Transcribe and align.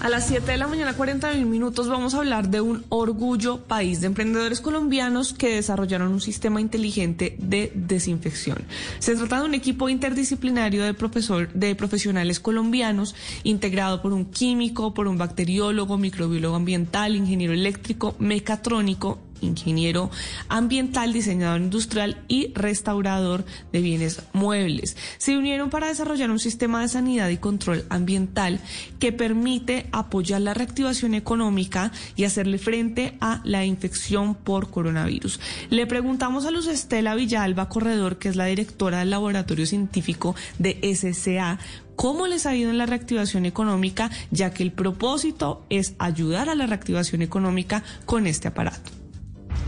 A 0.00 0.08
las 0.08 0.28
7 0.28 0.50
de 0.50 0.56
la 0.56 0.66
mañana, 0.66 0.94
41 0.94 1.46
minutos, 1.46 1.86
vamos 1.86 2.14
a 2.14 2.18
hablar 2.18 2.48
de 2.48 2.62
un 2.62 2.86
orgullo 2.88 3.58
país 3.58 4.00
de 4.00 4.06
emprendedores 4.06 4.62
colombianos 4.62 5.34
que 5.34 5.56
desarrollaron 5.56 6.10
un 6.10 6.22
sistema 6.22 6.58
inteligente 6.58 7.36
de 7.38 7.70
desinfección. 7.74 8.64
Se 8.98 9.14
trata 9.14 9.40
de 9.40 9.44
un 9.44 9.52
equipo 9.52 9.90
interdisciplinario 9.90 10.84
de, 10.84 10.94
profesor, 10.94 11.52
de 11.52 11.74
profesionales 11.74 12.40
colombianos 12.40 13.14
integrado 13.44 14.00
por 14.00 14.14
un 14.14 14.24
químico, 14.24 14.94
por 14.94 15.06
un 15.06 15.18
bacteriólogo, 15.18 15.98
microbiólogo 15.98 16.56
ambiental, 16.56 17.14
ingeniero 17.14 17.52
eléctrico, 17.52 18.16
mecatrónico 18.18 19.18
ingeniero 19.40 20.10
ambiental, 20.48 21.12
diseñador 21.12 21.60
industrial 21.60 22.22
y 22.28 22.52
restaurador 22.54 23.44
de 23.72 23.80
bienes 23.80 24.22
muebles. 24.32 24.96
Se 25.18 25.36
unieron 25.36 25.70
para 25.70 25.88
desarrollar 25.88 26.30
un 26.30 26.38
sistema 26.38 26.82
de 26.82 26.88
sanidad 26.88 27.28
y 27.28 27.36
control 27.36 27.84
ambiental 27.88 28.60
que 28.98 29.12
permite 29.12 29.86
apoyar 29.92 30.40
la 30.40 30.54
reactivación 30.54 31.14
económica 31.14 31.92
y 32.16 32.24
hacerle 32.24 32.58
frente 32.58 33.16
a 33.20 33.40
la 33.44 33.64
infección 33.64 34.34
por 34.34 34.70
coronavirus. 34.70 35.40
Le 35.70 35.86
preguntamos 35.86 36.44
a 36.44 36.50
Luz 36.50 36.66
Estela 36.66 37.14
Villalba 37.14 37.68
Corredor, 37.68 38.18
que 38.18 38.28
es 38.28 38.36
la 38.36 38.46
directora 38.46 39.00
del 39.00 39.10
laboratorio 39.10 39.66
científico 39.66 40.34
de 40.58 40.78
SCA, 40.94 41.58
cómo 41.96 42.26
les 42.26 42.46
ha 42.46 42.56
ido 42.56 42.70
en 42.70 42.78
la 42.78 42.86
reactivación 42.86 43.44
económica, 43.44 44.10
ya 44.30 44.52
que 44.52 44.62
el 44.62 44.72
propósito 44.72 45.64
es 45.68 45.94
ayudar 45.98 46.48
a 46.48 46.54
la 46.54 46.66
reactivación 46.66 47.22
económica 47.22 47.82
con 48.06 48.26
este 48.26 48.48
aparato. 48.48 48.99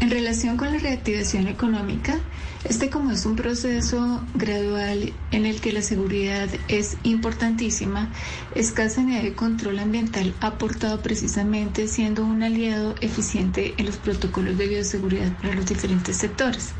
En 0.03 0.11
relación 0.11 0.56
con 0.56 0.72
la 0.72 0.78
reactivación 0.78 1.47
económica, 1.47 2.19
este 2.64 2.91
como 2.91 3.12
es 3.12 3.25
un 3.25 3.36
proceso 3.36 4.20
gradual 4.34 5.12
en 5.31 5.47
el 5.47 5.61
que 5.61 5.70
la 5.72 5.81
seguridad 5.81 6.48
es 6.67 6.97
importantísima, 7.05 8.11
escasa 8.56 9.05
de 9.05 9.33
control 9.34 9.78
ambiental 9.78 10.34
ha 10.41 10.48
aportado 10.48 11.00
precisamente 11.03 11.86
siendo 11.86 12.25
un 12.25 12.42
aliado 12.42 12.97
eficiente 13.00 13.75
en 13.77 13.86
los 13.86 13.97
protocolos 13.97 14.58
de 14.58 14.67
bioseguridad 14.67 15.36
para 15.41 15.55
los 15.55 15.67
diferentes 15.67 16.17
sectores. 16.17 16.70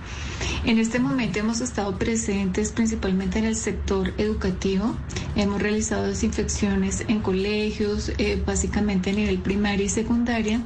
En 0.65 0.81
este 0.81 0.99
momento 0.99 1.39
hemos 1.39 1.61
estado 1.61 1.97
presentes 1.97 2.73
principalmente 2.73 3.39
en 3.39 3.45
el 3.45 3.55
sector 3.55 4.13
educativo. 4.19 4.97
Hemos 5.35 5.63
realizado 5.63 6.07
desinfecciones 6.07 7.05
en 7.09 7.21
colegios, 7.21 8.13
eh, 8.19 8.43
básicamente 8.45 9.11
a 9.11 9.13
nivel 9.15 9.39
primaria 9.39 9.87
y 9.87 9.89
secundaria. 9.89 10.61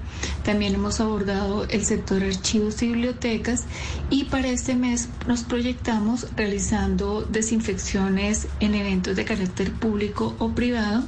También 0.45 0.75
hemos 0.75 1.01
abordado 1.01 1.65
el 1.69 1.85
sector 1.85 2.23
archivos 2.25 2.83
y 2.83 2.89
bibliotecas 2.89 3.65
y 4.11 4.25
para 4.25 4.49
este 4.49 4.75
mes 4.75 5.09
nos 5.29 5.45
proyectamos 5.45 6.27
realizando 6.37 7.23
desinfecciones 7.23 8.49
en 8.61 8.75
eventos 8.75 9.15
de 9.15 9.25
carácter 9.25 9.73
público 9.73 10.35
o 10.39 10.51
privado 10.51 11.05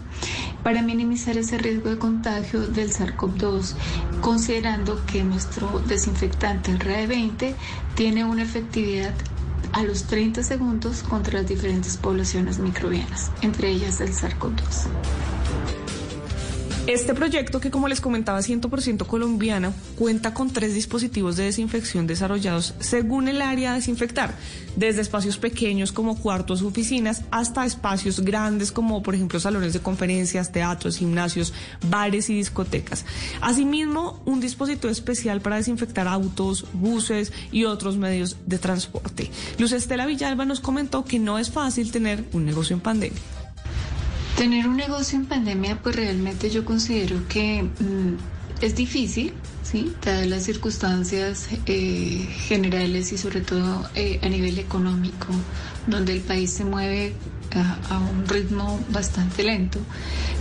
para 0.63 0.83
minimizar 0.83 1.37
ese 1.37 1.59
riesgo 1.59 1.91
de 1.91 1.99
contagio 1.99 2.61
del 2.61 2.93
SARS-CoV-2, 2.93 3.75
considerando 4.21 5.05
que 5.07 5.25
nuestro 5.25 5.81
desinfectante, 5.87 6.71
el 6.71 6.79
RAE20, 6.79 7.55
tiene 7.95 8.25
una 8.25 8.43
efectividad 8.43 9.15
a 9.73 9.83
los 9.83 10.05
30 10.05 10.43
segundos 10.43 11.03
contra 11.03 11.41
las 11.41 11.49
diferentes 11.49 11.97
poblaciones 11.97 12.59
microbianas, 12.59 13.31
entre 13.43 13.71
ellas 13.71 14.01
el 14.01 14.13
SARS-CoV-2. 14.13 15.78
Este 16.89 17.13
proyecto, 17.13 17.61
que 17.61 17.71
como 17.71 17.87
les 17.87 18.01
comentaba 18.01 18.39
100% 18.39 19.07
colombiana, 19.07 19.75
cuenta 19.99 20.33
con 20.33 20.51
tres 20.51 20.73
dispositivos 20.73 21.37
de 21.37 21.45
desinfección 21.45 22.07
desarrollados 22.07 22.73
según 22.81 23.29
el 23.29 23.43
área 23.43 23.73
a 23.73 23.75
desinfectar, 23.75 24.35
desde 24.75 25.03
espacios 25.03 25.37
pequeños 25.37 25.93
como 25.93 26.19
cuartos 26.19 26.63
oficinas 26.63 27.25
hasta 27.31 27.67
espacios 27.67 28.21
grandes 28.21 28.73
como 28.73 29.03
por 29.03 29.15
ejemplo 29.15 29.39
salones 29.39 29.75
de 29.75 29.81
conferencias, 29.81 30.51
teatros, 30.51 30.97
gimnasios, 30.97 31.53
bares 31.91 32.31
y 32.31 32.35
discotecas. 32.37 33.05
Asimismo, 33.43 34.23
un 34.25 34.41
dispositivo 34.41 34.91
especial 34.91 35.43
para 35.43 35.57
desinfectar 35.57 36.09
autos, 36.09 36.65
buses 36.73 37.35
y 37.53 37.67
otros 37.67 37.99
medios 37.99 38.39
de 38.47 38.57
transporte. 38.57 39.31
Luz 39.59 39.73
Estela 39.73 40.07
Villalba 40.07 40.47
nos 40.47 40.61
comentó 40.61 41.05
que 41.05 41.19
no 41.19 41.39
es 41.39 41.51
fácil 41.51 41.93
tener 41.93 42.25
un 42.33 42.47
negocio 42.47 42.73
en 42.73 42.81
pandemia. 42.81 43.38
Tener 44.39 44.69
un 44.69 44.77
negocio 44.77 45.19
en 45.19 45.27
pandemia, 45.27 45.83
pues 45.83 45.97
realmente 45.97 46.49
yo 46.49 46.65
considero 46.65 47.27
que 47.27 47.65
mm, 47.65 48.65
es 48.65 48.77
difícil, 48.77 49.33
¿sí? 49.65 49.93
Dadas 50.05 50.29
las 50.29 50.45
circunstancias 50.45 51.49
eh, 51.67 52.25
generales 52.47 53.13
y 53.13 53.19
sobre 53.19 53.41
todo 53.41 53.91
eh, 53.97 54.21
a 54.23 54.29
nivel 54.29 54.61
económico, 54.61 55.27
donde 55.89 56.13
el 56.13 56.21
país 56.21 56.53
se 56.53 56.65
mueve 56.65 57.15
a, 57.91 57.99
un 57.99 58.29
ritmo 58.29 58.79
bastante 58.91 59.43
lento. 59.43 59.81